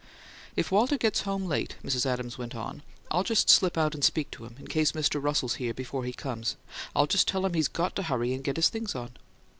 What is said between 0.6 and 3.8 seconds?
Walter gets home late," Mrs. Adams went on, "I'll just slip